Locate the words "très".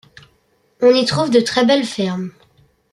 1.41-1.63